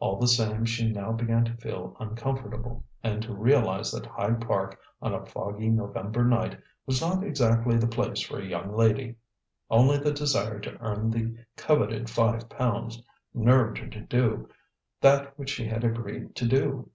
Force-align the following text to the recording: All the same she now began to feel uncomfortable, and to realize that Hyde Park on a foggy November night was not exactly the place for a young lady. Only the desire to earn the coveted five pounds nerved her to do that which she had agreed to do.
All 0.00 0.18
the 0.18 0.26
same 0.26 0.64
she 0.64 0.90
now 0.90 1.12
began 1.12 1.44
to 1.44 1.54
feel 1.58 1.94
uncomfortable, 2.00 2.82
and 3.02 3.22
to 3.22 3.34
realize 3.34 3.90
that 3.92 4.06
Hyde 4.06 4.40
Park 4.40 4.78
on 5.02 5.12
a 5.12 5.26
foggy 5.26 5.68
November 5.68 6.24
night 6.24 6.58
was 6.86 7.02
not 7.02 7.22
exactly 7.22 7.76
the 7.76 7.86
place 7.86 8.22
for 8.22 8.38
a 8.40 8.46
young 8.46 8.72
lady. 8.74 9.16
Only 9.68 9.98
the 9.98 10.12
desire 10.14 10.60
to 10.60 10.80
earn 10.80 11.10
the 11.10 11.36
coveted 11.58 12.08
five 12.08 12.48
pounds 12.48 13.02
nerved 13.34 13.76
her 13.76 13.88
to 13.88 14.00
do 14.00 14.48
that 15.02 15.38
which 15.38 15.50
she 15.50 15.66
had 15.66 15.84
agreed 15.84 16.34
to 16.36 16.48
do. 16.48 16.90